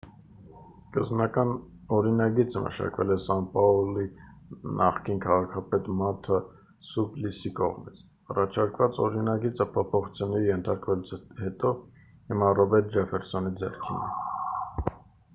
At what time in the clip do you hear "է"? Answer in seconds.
14.09-14.93